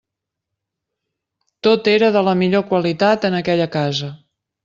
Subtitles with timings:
[1.67, 4.09] Tot era de la millor qualitat en aquella casa.